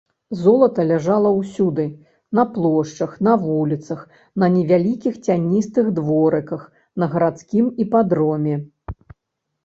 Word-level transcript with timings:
Золата 0.43 0.83
ляжала 0.91 1.31
ўсюды: 1.39 1.83
на 2.39 2.45
плошчах, 2.53 3.11
на 3.27 3.33
вуліцах, 3.43 3.99
на 4.43 4.49
невялікіх 4.55 5.19
цяністых 5.27 5.91
дворыках, 5.99 6.63
на 7.03 7.11
гарадскім 7.13 7.69
іпадроме. 7.87 8.55